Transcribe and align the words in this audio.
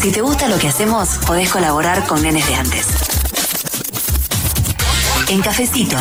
Si 0.00 0.12
te 0.12 0.20
gusta 0.20 0.48
lo 0.48 0.58
que 0.58 0.68
hacemos, 0.68 1.18
podés 1.26 1.50
colaborar 1.50 2.06
con 2.06 2.22
Nenes 2.22 2.46
de 2.46 2.54
Antes. 2.54 2.86
En 5.28 5.42
Cafecito. 5.42 5.96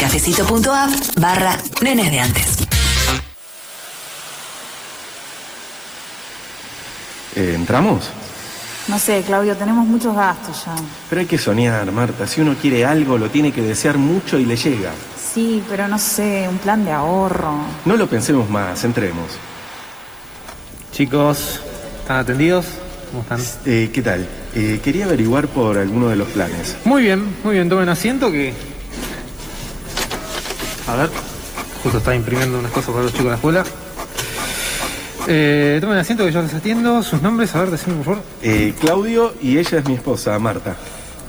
Cafecito.app 0.00 0.90
barra 1.20 1.56
Nenes 1.80 2.10
de 2.10 2.20
Antes. 2.20 2.58
Eh, 7.36 7.52
¿Entramos? 7.54 8.10
No 8.88 8.98
sé, 8.98 9.22
Claudio, 9.24 9.56
tenemos 9.56 9.86
muchos 9.86 10.16
gastos 10.16 10.64
ya. 10.66 10.74
Pero 11.08 11.20
hay 11.20 11.26
que 11.26 11.38
soñar, 11.38 11.92
Marta. 11.92 12.26
Si 12.26 12.40
uno 12.40 12.56
quiere 12.60 12.84
algo, 12.84 13.16
lo 13.16 13.30
tiene 13.30 13.52
que 13.52 13.62
desear 13.62 13.96
mucho 13.96 14.38
y 14.38 14.44
le 14.44 14.56
llega. 14.56 14.90
Sí, 15.34 15.62
pero 15.68 15.86
no 15.86 16.00
sé, 16.00 16.48
un 16.50 16.58
plan 16.58 16.84
de 16.84 16.90
ahorro. 16.90 17.52
No 17.84 17.96
lo 17.96 18.08
pensemos 18.08 18.50
más, 18.50 18.82
entremos. 18.82 19.38
Chicos, 20.90 21.60
¿están 22.08 22.20
atendidos? 22.20 22.64
¿Cómo 23.10 23.20
están? 23.20 23.38
Eh, 23.66 23.90
¿Qué 23.92 24.00
tal? 24.00 24.26
Eh, 24.54 24.80
quería 24.82 25.04
averiguar 25.04 25.46
por 25.46 25.76
alguno 25.76 26.08
de 26.08 26.16
los 26.16 26.26
planes. 26.28 26.74
Muy 26.86 27.02
bien, 27.02 27.22
muy 27.44 27.56
bien, 27.56 27.68
tomen 27.68 27.86
asiento 27.90 28.32
que... 28.32 28.54
A 30.86 30.96
ver, 30.96 31.10
justo 31.82 31.98
está 31.98 32.14
imprimiendo 32.14 32.60
unas 32.60 32.72
cosas 32.72 32.92
para 32.92 33.02
los 33.02 33.12
chicos 33.12 33.26
de 33.26 33.30
la 33.30 33.36
escuela. 33.36 33.64
Eh, 35.26 35.76
tomen 35.82 35.98
asiento 35.98 36.24
que 36.24 36.32
yo 36.32 36.40
les 36.40 36.54
atiendo. 36.54 37.02
Sus 37.02 37.20
nombres, 37.20 37.54
a 37.54 37.60
ver, 37.60 37.72
decime 37.72 37.96
por 37.96 38.04
favor. 38.06 38.22
Eh, 38.40 38.72
Claudio 38.80 39.34
y 39.42 39.58
ella 39.58 39.80
es 39.80 39.84
mi 39.84 39.92
esposa, 39.92 40.38
Marta. 40.38 40.76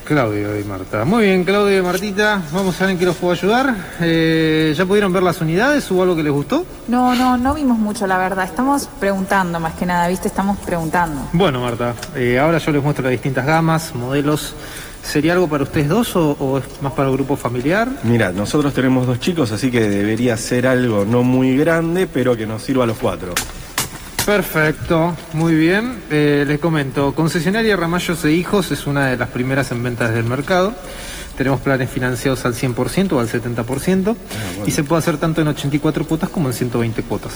Claudio 0.10 0.60
y 0.60 0.64
Marta. 0.64 1.06
Muy 1.06 1.26
bien, 1.26 1.44
Claudio 1.44 1.78
y 1.78 1.82
Martita. 1.84 2.42
Vamos 2.52 2.76
a 2.82 2.86
ver 2.86 2.94
en 2.94 2.98
qué 2.98 3.06
los 3.06 3.16
puedo 3.16 3.32
ayudar. 3.32 3.76
Eh, 4.02 4.74
¿Ya 4.76 4.84
pudieron 4.84 5.14
ver 5.14 5.22
las 5.22 5.40
unidades? 5.40 5.90
¿Hubo 5.92 6.02
algo 6.02 6.16
que 6.16 6.24
les 6.24 6.32
gustó? 6.34 6.66
No, 6.88 7.14
no, 7.14 7.38
no 7.38 7.54
vimos 7.54 7.78
mucho, 7.78 8.08
la 8.08 8.18
verdad. 8.18 8.46
Estamos 8.46 8.90
preguntando 9.00 9.60
más 9.60 9.76
que 9.76 9.86
nada, 9.86 10.08
¿viste? 10.08 10.28
Estamos 10.28 10.58
preguntando. 10.66 11.30
Bueno, 11.32 11.62
Marta, 11.62 11.94
eh, 12.16 12.40
ahora 12.40 12.58
yo 12.58 12.72
les 12.72 12.82
muestro 12.82 13.04
las 13.04 13.12
distintas 13.12 13.46
gamas, 13.46 13.94
modelos. 13.94 14.56
¿Sería 15.04 15.34
algo 15.34 15.48
para 15.48 15.62
ustedes 15.64 15.88
dos 15.88 16.16
o, 16.16 16.32
o 16.40 16.58
es 16.58 16.64
más 16.82 16.94
para 16.94 17.08
el 17.08 17.14
grupo 17.14 17.36
familiar? 17.36 17.88
Mira, 18.02 18.32
nosotros 18.32 18.74
tenemos 18.74 19.06
dos 19.06 19.20
chicos, 19.20 19.52
así 19.52 19.70
que 19.70 19.88
debería 19.88 20.36
ser 20.38 20.66
algo 20.66 21.06
no 21.06 21.22
muy 21.22 21.56
grande, 21.56 22.08
pero 22.08 22.36
que 22.36 22.48
nos 22.48 22.64
sirva 22.64 22.86
a 22.86 22.88
los 22.88 22.98
cuatro. 22.98 23.36
Perfecto, 24.30 25.18
muy 25.34 25.56
bien. 25.56 26.04
Eh, 26.12 26.46
les 26.48 26.60
comento, 26.60 27.16
concesionaria 27.16 27.76
Ramallos 27.76 28.24
e 28.26 28.32
Hijos 28.32 28.70
es 28.70 28.86
una 28.86 29.08
de 29.08 29.18
las 29.18 29.30
primeras 29.30 29.72
en 29.72 29.82
ventas 29.82 30.14
del 30.14 30.24
mercado. 30.24 30.76
Tenemos 31.36 31.62
planes 31.62 31.90
financiados 31.90 32.46
al 32.46 32.54
100% 32.54 33.14
o 33.14 33.20
al 33.20 33.28
70% 33.28 34.16
y 34.68 34.70
se 34.70 34.84
puede 34.84 35.00
hacer 35.00 35.18
tanto 35.18 35.42
en 35.42 35.48
84 35.48 36.06
cuotas 36.06 36.30
como 36.30 36.48
en 36.50 36.54
120 36.54 37.02
cuotas. 37.02 37.34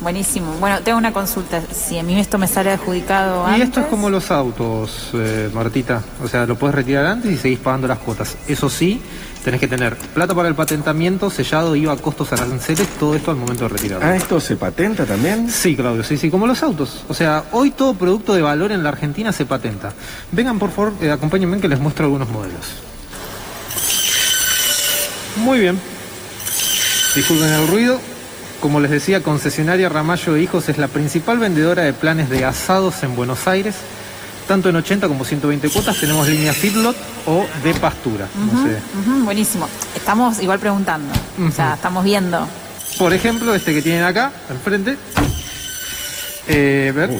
Buenísimo. 0.00 0.52
Bueno, 0.60 0.80
tengo 0.80 0.98
una 0.98 1.12
consulta. 1.12 1.62
Si 1.72 1.98
a 1.98 2.02
mí 2.02 2.18
esto 2.18 2.36
me 2.36 2.46
sale 2.46 2.72
adjudicado 2.72 3.44
Y 3.48 3.54
antes... 3.54 3.68
esto 3.68 3.80
es 3.80 3.86
como 3.86 4.10
los 4.10 4.30
autos, 4.30 5.10
eh, 5.14 5.48
Martita. 5.54 6.02
O 6.22 6.28
sea, 6.28 6.46
lo 6.46 6.56
puedes 6.56 6.74
retirar 6.74 7.06
antes 7.06 7.32
y 7.32 7.36
seguís 7.36 7.58
pagando 7.60 7.86
las 7.86 7.98
cuotas. 7.98 8.36
Eso 8.48 8.68
sí, 8.68 9.00
tenés 9.44 9.60
que 9.60 9.68
tener 9.68 9.96
plata 9.96 10.34
para 10.34 10.48
el 10.48 10.54
patentamiento, 10.54 11.30
sellado, 11.30 11.76
IVA, 11.76 11.96
costos, 11.96 12.32
aranceles, 12.32 12.88
todo 12.98 13.14
esto 13.14 13.30
al 13.30 13.36
momento 13.36 13.64
de 13.64 13.68
retirarlo. 13.68 14.06
Ah, 14.06 14.16
¿esto 14.16 14.40
se 14.40 14.56
patenta 14.56 15.04
también? 15.06 15.48
Sí, 15.48 15.76
Claudio, 15.76 16.02
sí, 16.02 16.16
sí, 16.16 16.30
como 16.30 16.46
los 16.46 16.62
autos. 16.62 17.04
O 17.08 17.14
sea, 17.14 17.44
hoy 17.52 17.70
todo 17.70 17.94
producto 17.94 18.34
de 18.34 18.42
valor 18.42 18.72
en 18.72 18.82
la 18.82 18.88
Argentina 18.90 19.32
se 19.32 19.46
patenta. 19.46 19.92
Vengan, 20.32 20.58
por 20.58 20.70
favor, 20.70 20.92
eh, 21.00 21.10
acompáñenme 21.10 21.58
que 21.60 21.68
les 21.68 21.78
muestro 21.78 22.06
algunos 22.06 22.28
modelos. 22.28 22.66
Muy 25.36 25.60
bien. 25.60 25.78
Disculpen 27.14 27.48
el 27.48 27.68
ruido. 27.68 28.00
Como 28.64 28.80
les 28.80 28.90
decía, 28.90 29.22
concesionaria 29.22 29.90
Ramallo 29.90 30.32
de 30.32 30.42
Hijos 30.42 30.70
es 30.70 30.78
la 30.78 30.88
principal 30.88 31.36
vendedora 31.36 31.82
de 31.82 31.92
planes 31.92 32.30
de 32.30 32.46
asados 32.46 33.02
en 33.02 33.14
Buenos 33.14 33.46
Aires. 33.46 33.74
Tanto 34.48 34.70
en 34.70 34.76
80 34.76 35.06
como 35.06 35.26
120 35.26 35.68
cuotas 35.68 36.00
tenemos 36.00 36.26
línea 36.26 36.54
feedlot 36.54 36.96
o 37.26 37.44
de 37.62 37.74
pastura. 37.74 38.26
No 38.34 38.62
sé. 38.62 38.78
Ujú, 39.00 39.24
buenísimo. 39.26 39.68
Estamos 39.94 40.40
igual 40.40 40.60
preguntando. 40.60 41.12
O 41.46 41.50
sea, 41.50 41.74
estamos 41.74 42.04
viendo. 42.04 42.48
Por 42.96 43.12
ejemplo, 43.12 43.54
este 43.54 43.74
que 43.74 43.82
tienen 43.82 44.02
acá, 44.02 44.32
enfrente. 44.48 44.96
Eh, 46.48 46.90
ver. 46.96 47.10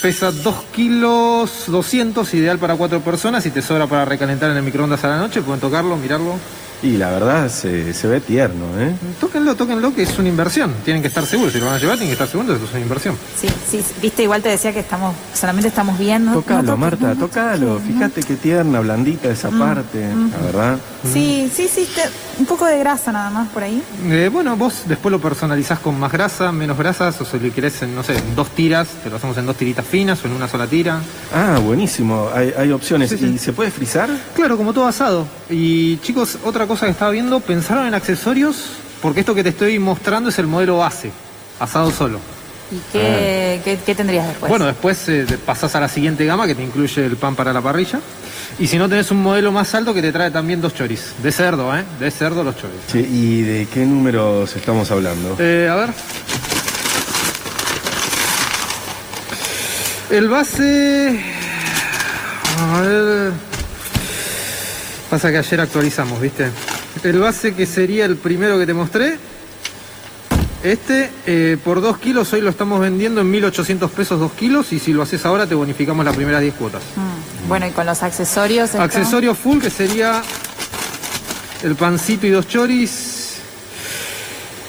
Pesa 0.00 0.32
2 0.32 0.54
kilos 0.74 1.64
200, 1.66 2.32
ideal 2.32 2.58
para 2.58 2.76
4 2.76 3.00
personas 3.02 3.44
y 3.44 3.50
te 3.50 3.60
sobra 3.60 3.86
para 3.86 4.06
recalentar 4.06 4.50
en 4.52 4.56
el 4.56 4.62
microondas 4.62 5.04
a 5.04 5.08
la 5.08 5.18
noche. 5.18 5.42
Pueden 5.42 5.60
tocarlo, 5.60 5.98
mirarlo. 5.98 6.36
Y 6.80 6.96
la 6.96 7.10
verdad 7.10 7.48
se, 7.48 7.92
se 7.92 8.06
ve 8.06 8.20
tierno, 8.20 8.64
¿eh? 8.78 8.94
Tóquenlo, 9.20 9.56
tóquenlo, 9.56 9.92
que 9.92 10.02
es 10.02 10.16
una 10.18 10.28
inversión. 10.28 10.72
Tienen 10.84 11.02
que 11.02 11.08
estar 11.08 11.26
seguros. 11.26 11.52
Si 11.52 11.58
lo 11.58 11.66
van 11.66 11.74
a 11.74 11.78
llevar, 11.78 11.96
tienen 11.96 12.10
que 12.10 12.12
estar 12.22 12.28
seguros 12.28 12.52
de 12.54 12.58
que 12.60 12.64
es 12.66 12.70
una 12.70 12.80
inversión. 12.80 13.16
Sí, 13.40 13.48
sí, 13.68 13.84
viste, 14.00 14.22
igual 14.22 14.42
te 14.42 14.48
decía 14.50 14.72
que 14.72 14.78
estamos, 14.80 15.14
solamente 15.34 15.68
estamos 15.68 15.98
viendo. 15.98 16.32
Tócalo, 16.34 16.62
No 16.62 16.76
Marta, 16.76 17.14
no, 17.14 17.16
tócalo. 17.16 17.74
no. 17.74 17.80
Fíjate 17.80 18.22
qué 18.22 18.36
tierna, 18.36 18.78
blandita 18.78 19.28
esa 19.28 19.50
parte, 19.50 20.06
la 20.30 20.46
verdad. 20.46 20.78
Sí, 21.12 21.50
sí, 21.52 21.68
sí, 21.72 21.88
te- 21.94 22.08
un 22.38 22.46
poco 22.46 22.64
de 22.66 22.78
grasa 22.78 23.10
nada 23.10 23.30
más 23.30 23.48
por 23.48 23.64
ahí. 23.64 23.82
Eh, 24.06 24.30
bueno, 24.32 24.56
vos 24.56 24.82
después 24.86 25.10
lo 25.10 25.20
personalizás 25.20 25.80
con 25.80 25.98
más 25.98 26.12
grasa, 26.12 26.52
menos 26.52 26.78
grasas, 26.78 27.20
o 27.20 27.24
si 27.24 27.40
lo 27.40 27.52
querés 27.52 27.82
en, 27.82 27.92
no 27.96 28.04
sé, 28.04 28.16
en 28.16 28.36
dos 28.36 28.50
tiras, 28.50 28.86
te 29.02 29.10
lo 29.10 29.16
hacemos 29.16 29.36
en 29.38 29.46
dos 29.46 29.56
tiritas 29.56 29.84
finas 29.84 30.22
o 30.22 30.28
en 30.28 30.34
una 30.34 30.46
sola 30.46 30.68
tira. 30.68 31.00
Ah, 31.34 31.58
buenísimo. 31.58 32.28
Hay, 32.32 32.54
hay 32.56 32.70
opciones. 32.70 33.10
Sí, 33.10 33.18
sí. 33.18 33.26
¿Y 33.34 33.38
se 33.38 33.52
puede 33.52 33.72
frizar? 33.72 34.08
Claro, 34.36 34.56
como 34.56 34.72
todo 34.72 34.86
asado. 34.86 35.26
Y 35.50 35.96
chicos, 35.98 36.38
otra 36.44 36.66
cosa 36.68 36.86
que 36.86 36.92
estaba 36.92 37.10
viendo, 37.10 37.40
pensaron 37.40 37.86
en 37.86 37.94
accesorios, 37.94 38.66
porque 39.02 39.20
esto 39.20 39.34
que 39.34 39.42
te 39.42 39.48
estoy 39.48 39.78
mostrando 39.78 40.28
es 40.28 40.38
el 40.38 40.46
modelo 40.46 40.78
base, 40.78 41.10
asado 41.58 41.90
solo. 41.90 42.20
¿Y 42.70 42.78
qué, 42.92 43.60
qué, 43.64 43.78
qué 43.84 43.94
tendrías 43.94 44.28
después? 44.28 44.50
Bueno, 44.50 44.66
después 44.66 45.08
eh, 45.08 45.26
pasás 45.44 45.74
a 45.74 45.80
la 45.80 45.88
siguiente 45.88 46.26
gama 46.26 46.46
que 46.46 46.54
te 46.54 46.62
incluye 46.62 47.06
el 47.06 47.16
pan 47.16 47.34
para 47.34 47.52
la 47.52 47.62
parrilla. 47.62 47.98
Y 48.58 48.66
si 48.66 48.76
no 48.76 48.88
tenés 48.88 49.10
un 49.10 49.22
modelo 49.22 49.52
más 49.52 49.74
alto 49.74 49.94
que 49.94 50.02
te 50.02 50.12
trae 50.12 50.30
también 50.30 50.60
dos 50.60 50.74
choris. 50.74 51.12
De 51.22 51.32
cerdo, 51.32 51.74
¿eh? 51.76 51.84
De 51.98 52.10
cerdo 52.10 52.44
los 52.44 52.56
choris. 52.56 52.94
¿Y 52.94 53.42
de 53.42 53.66
qué 53.72 53.86
números 53.86 54.54
estamos 54.54 54.90
hablando? 54.90 55.36
Eh, 55.38 55.68
a 55.70 55.76
ver. 55.76 55.90
El 60.10 60.28
base. 60.28 61.20
A 62.58 62.80
ver. 62.80 63.47
Pasa 65.10 65.30
que 65.30 65.38
ayer 65.38 65.60
actualizamos, 65.60 66.20
¿viste? 66.20 66.50
El 67.02 67.18
base 67.18 67.54
que 67.54 67.64
sería 67.66 68.04
el 68.04 68.16
primero 68.16 68.58
que 68.58 68.66
te 68.66 68.74
mostré. 68.74 69.16
Este, 70.62 71.10
eh, 71.24 71.56
por 71.64 71.80
2 71.80 71.98
kilos, 71.98 72.32
hoy 72.32 72.40
lo 72.40 72.50
estamos 72.50 72.80
vendiendo 72.80 73.20
en 73.20 73.30
1800 73.30 73.90
pesos 73.90 74.20
2 74.20 74.32
kilos. 74.32 74.72
Y 74.72 74.78
si 74.78 74.92
lo 74.92 75.02
haces 75.02 75.24
ahora, 75.24 75.46
te 75.46 75.54
bonificamos 75.54 76.04
las 76.04 76.14
primeras 76.14 76.42
10 76.42 76.54
cuotas. 76.54 76.82
Mm, 76.96 77.48
Bueno, 77.48 77.66
y 77.66 77.70
con 77.70 77.86
los 77.86 78.02
accesorios. 78.02 78.70
esto? 78.70 78.82
Accesorio 78.82 79.34
full 79.34 79.60
que 79.60 79.70
sería 79.70 80.22
el 81.62 81.74
pancito 81.74 82.26
y 82.26 82.30
dos 82.30 82.46
choris. 82.46 83.14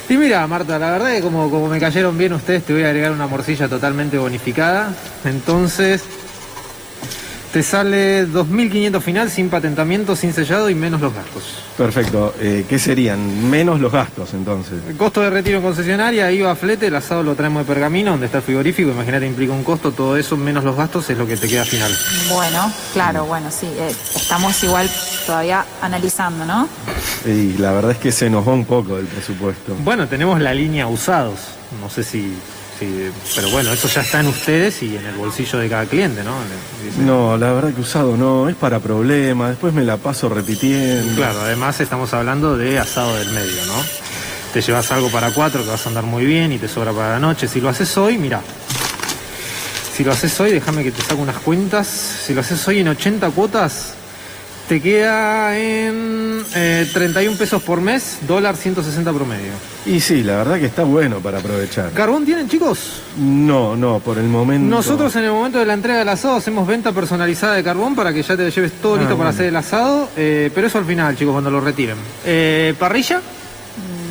Y 0.07 0.15
mira, 0.17 0.45
Marta, 0.47 0.79
la 0.79 0.91
verdad 0.91 1.11
que 1.11 1.21
como, 1.21 1.49
como 1.51 1.67
me 1.67 1.79
cayeron 1.79 2.17
bien 2.17 2.33
ustedes, 2.33 2.63
te 2.63 2.73
voy 2.73 2.83
a 2.83 2.87
agregar 2.87 3.11
una 3.11 3.27
morcilla 3.27 3.67
totalmente 3.67 4.17
bonificada. 4.17 4.93
Entonces, 5.25 6.01
te 7.51 7.63
sale 7.63 8.27
2.500 8.27 9.01
final 9.01 9.29
sin 9.31 9.49
patentamiento, 9.49 10.15
sin 10.15 10.33
sellado 10.33 10.69
y 10.69 10.75
menos 10.75 11.01
los 11.01 11.13
gastos. 11.13 11.43
Perfecto. 11.77 12.33
Eh, 12.39 12.65
¿Qué 12.69 12.77
serían? 12.77 13.49
Menos 13.49 13.79
los 13.79 13.91
gastos, 13.91 14.33
entonces. 14.33 14.79
El 14.87 14.97
costo 14.97 15.21
de 15.21 15.29
retiro 15.29 15.57
en 15.57 15.63
concesionaria, 15.63 16.31
IVA, 16.31 16.55
flete, 16.55 16.87
el 16.87 16.95
asado 16.95 17.23
lo 17.23 17.35
traemos 17.35 17.65
de 17.65 17.73
pergamino, 17.73 18.11
donde 18.11 18.27
está 18.27 18.39
el 18.39 18.43
frigorífico, 18.43 18.91
imagínate, 18.91 19.25
implica 19.25 19.53
un 19.53 19.63
costo, 19.63 19.91
todo 19.91 20.15
eso 20.17 20.37
menos 20.37 20.63
los 20.63 20.75
gastos 20.75 21.09
es 21.09 21.17
lo 21.17 21.25
que 21.25 21.37
te 21.37 21.47
queda 21.47 21.65
final. 21.65 21.91
Bueno, 22.29 22.71
claro, 22.93 23.25
bueno, 23.25 23.49
sí. 23.49 23.65
eh, 23.65 23.91
estamos 24.15 24.61
igual 24.63 24.89
todavía 25.25 25.65
analizando, 25.81 26.45
¿no? 26.45 26.67
Y 27.25 27.57
la 27.57 27.71
verdad 27.71 27.91
es 27.91 27.97
que 27.97 28.11
se 28.11 28.29
nos 28.29 28.47
va 28.47 28.53
un 28.53 28.65
poco 28.65 28.97
del 28.97 29.05
presupuesto. 29.07 29.75
Bueno, 29.83 30.07
tenemos 30.07 30.39
la 30.39 30.53
línea 30.53 30.87
usados. 30.87 31.39
No 31.81 31.89
sé 31.89 32.03
si, 32.03 32.33
Pero 33.35 33.49
bueno, 33.49 33.71
eso 33.73 33.87
ya 33.87 34.01
está 34.01 34.19
en 34.21 34.27
ustedes 34.27 34.81
y 34.83 34.95
en 34.95 35.05
el 35.05 35.15
bolsillo 35.15 35.59
de 35.59 35.69
cada 35.69 35.85
cliente, 35.85 36.23
¿no? 36.23 36.35
Dice- 36.83 37.01
No, 37.01 37.37
la 37.37 37.51
verdad 37.51 37.73
que 37.73 37.81
usado 37.81 38.15
no, 38.17 38.47
es 38.49 38.55
para 38.55 38.79
problemas, 38.79 39.49
después 39.49 39.73
me 39.73 39.83
la 39.83 39.97
paso 39.97 40.29
repitiendo. 40.29 41.15
Claro, 41.15 41.41
además 41.41 41.79
estamos 41.81 42.13
hablando 42.13 42.57
de 42.57 42.79
asado 42.79 43.15
del 43.17 43.29
medio, 43.31 43.65
¿no? 43.65 43.83
Te 44.53 44.61
llevas 44.61 44.91
algo 44.91 45.09
para 45.09 45.31
cuatro 45.31 45.63
que 45.63 45.69
vas 45.69 45.85
a 45.85 45.89
andar 45.89 46.03
muy 46.05 46.25
bien 46.25 46.51
y 46.51 46.57
te 46.57 46.67
sobra 46.67 46.91
para 46.91 47.11
la 47.11 47.19
noche. 47.19 47.47
Si 47.47 47.61
lo 47.61 47.69
haces 47.69 47.95
hoy, 47.97 48.17
mira. 48.17 48.41
Si 49.95 50.03
lo 50.03 50.11
haces 50.13 50.39
hoy, 50.39 50.51
déjame 50.51 50.83
que 50.83 50.91
te 50.91 51.01
saco 51.01 51.21
unas 51.21 51.37
cuentas. 51.37 51.85
Si 51.87 52.33
lo 52.33 52.41
haces 52.41 52.65
hoy 52.67 52.79
en 52.79 52.87
80 52.87 53.29
cuotas, 53.31 53.93
te 54.69 54.79
queda 54.79 55.57
en 55.57 56.43
eh, 56.55 56.87
31 56.93 57.35
pesos 57.37 57.61
por 57.63 57.81
mes, 57.81 58.19
dólar 58.27 58.55
160 58.55 59.11
promedio. 59.11 59.51
Y 59.87 59.99
sí, 59.99 60.21
la 60.21 60.35
verdad 60.37 60.59
que 60.59 60.67
está 60.67 60.83
bueno 60.83 61.17
para 61.19 61.39
aprovechar. 61.39 61.89
¿Carbón 61.91 62.23
tienen, 62.23 62.47
chicos? 62.47 63.01
No, 63.17 63.75
no, 63.75 63.99
por 63.99 64.19
el 64.19 64.25
momento. 64.27 64.69
Nosotros 64.69 65.15
en 65.15 65.23
el 65.23 65.31
momento 65.31 65.57
de 65.57 65.65
la 65.65 65.73
entrega 65.73 65.97
del 65.97 66.09
asado 66.09 66.35
hacemos 66.35 66.67
venta 66.67 66.91
personalizada 66.91 67.55
de 67.55 67.63
carbón 67.63 67.95
para 67.95 68.13
que 68.13 68.21
ya 68.21 68.37
te 68.37 68.51
lleves 68.51 68.73
todo 68.73 68.93
Ah, 68.93 68.97
listo 68.97 69.15
para 69.15 69.15
bueno. 69.15 69.29
hacer 69.31 69.45
el 69.47 69.55
asado, 69.55 70.07
eh, 70.15 70.51
pero 70.53 70.67
eso 70.67 70.77
al 70.77 70.85
final, 70.85 71.17
chicos, 71.17 71.31
cuando 71.33 71.49
lo 71.49 71.61
retiren. 71.61 71.97
Eh, 72.23 72.75
¿Parrilla? 72.77 73.21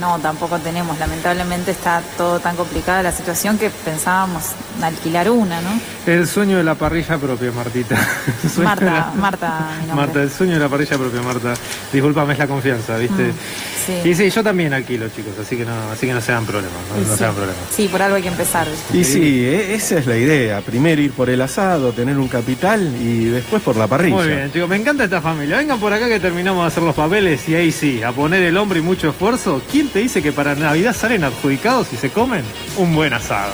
No, 0.00 0.19
tampoco 0.19 0.58
tenemos. 0.58 0.99
Lamentablemente 0.99 1.70
está 1.72 2.02
todo 2.16 2.38
tan 2.40 2.56
complicada 2.56 3.02
la 3.02 3.12
situación 3.12 3.58
que 3.58 3.69
pensábamos 3.70 4.43
alquilar 4.82 5.31
una, 5.31 5.60
¿no? 5.60 5.70
El 6.08 6.26
sueño 6.26 6.56
de 6.56 6.64
la 6.64 6.75
parrilla 6.75 7.19
propia, 7.19 7.52
Martita. 7.52 7.96
Marta, 8.62 8.84
la- 8.84 9.12
Marta, 9.14 9.70
mi. 9.87 9.93
Marta, 9.94 10.22
el 10.22 10.31
sueño 10.31 10.55
de 10.55 10.60
la 10.60 10.69
parrilla 10.69 10.96
propia, 10.96 11.20
Marta. 11.20 11.52
Disculpame, 11.93 12.32
es 12.32 12.38
la 12.38 12.46
confianza, 12.46 12.96
¿viste? 12.96 13.25
Mm, 13.25 13.32
sí. 14.02 14.08
Y 14.08 14.14
sí, 14.14 14.31
yo 14.31 14.43
también 14.43 14.72
alquilo, 14.72 15.06
chicos, 15.10 15.34
así 15.38 15.56
que 15.58 15.66
no, 15.66 15.90
así 15.93 16.06
que 16.06 16.14
no 16.14 16.20
se 16.22 16.32
dan 16.32 16.46
problemas, 16.46 16.78
no, 16.96 17.05
sí. 17.12 17.19
se 17.19 17.25
dan 17.25 17.34
problemas. 17.34 17.62
Sí, 17.76 17.88
por 17.88 18.00
algo 18.00 18.16
hay 18.16 18.22
que 18.22 18.28
empezar. 18.28 18.66
Y 18.94 19.05
sí, 19.05 19.44
e- 19.44 19.75
esa 19.75 19.99
es 19.99 20.06
la 20.06 20.16
idea. 20.16 20.62
Primero 20.62 21.02
ir 21.02 21.12
por 21.12 21.28
el 21.28 21.43
asado, 21.43 21.93
tener 21.93 22.16
un 22.19 22.28
capital 22.28 22.81
y 23.02 23.25
después 23.26 23.60
por 23.62 23.76
la 23.76 23.87
parrilla. 23.87 24.16
Muy 24.16 24.26
bien, 24.28 24.50
chicos, 24.50 24.69
me 24.69 24.76
encanta 24.76 25.05
esta 25.05 25.20
familia. 25.20 25.58
Vengan 25.58 25.78
por 25.78 25.93
acá 25.93 26.08
que 26.08 26.20
terminamos 26.20 26.62
de 26.64 26.69
hacer 26.69 26.82
los 26.84 26.94
papeles 26.94 27.46
y 27.50 27.55
ahí 27.55 27.70
sí, 27.70 28.02
a 28.02 28.12
poner 28.12 28.43
el 28.44 28.56
hombro 28.56 28.78
y 28.78 28.82
mucho 28.82 29.10
esfuerzo. 29.10 29.60
¿Quién 29.70 29.88
te 29.90 29.99
dice 29.99 30.22
que 30.22 30.32
para 30.32 30.55
Navidad 30.55 30.96
salen 30.96 31.22
adjudicados 31.25 31.93
y 31.93 31.96
se 31.96 32.08
comen 32.08 32.44
un 32.78 32.94
buen 32.94 33.12
asado? 33.12 33.52